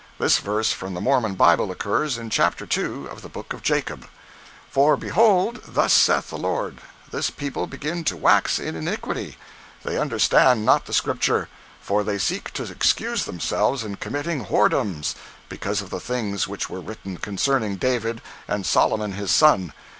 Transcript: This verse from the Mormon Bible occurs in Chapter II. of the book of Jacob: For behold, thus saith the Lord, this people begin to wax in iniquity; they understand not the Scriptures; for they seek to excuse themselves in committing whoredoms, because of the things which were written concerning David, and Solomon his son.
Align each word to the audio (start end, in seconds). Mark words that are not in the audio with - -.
This 0.17 0.39
verse 0.39 0.71
from 0.71 0.95
the 0.95 0.99
Mormon 0.99 1.35
Bible 1.35 1.69
occurs 1.69 2.17
in 2.17 2.31
Chapter 2.31 2.65
II. 2.65 3.07
of 3.07 3.21
the 3.21 3.29
book 3.29 3.53
of 3.53 3.61
Jacob: 3.61 4.07
For 4.71 4.97
behold, 4.97 5.61
thus 5.67 5.93
saith 5.93 6.31
the 6.31 6.39
Lord, 6.39 6.79
this 7.11 7.29
people 7.29 7.67
begin 7.67 8.03
to 8.05 8.17
wax 8.17 8.57
in 8.57 8.75
iniquity; 8.75 9.37
they 9.83 9.99
understand 9.99 10.65
not 10.65 10.85
the 10.87 10.93
Scriptures; 10.93 11.45
for 11.81 12.03
they 12.03 12.17
seek 12.17 12.49
to 12.53 12.63
excuse 12.63 13.25
themselves 13.25 13.83
in 13.83 13.93
committing 13.97 14.45
whoredoms, 14.45 15.13
because 15.49 15.83
of 15.83 15.91
the 15.91 15.99
things 15.99 16.47
which 16.47 16.67
were 16.67 16.81
written 16.81 17.17
concerning 17.17 17.75
David, 17.75 18.23
and 18.47 18.65
Solomon 18.65 19.11
his 19.11 19.29
son. 19.29 19.71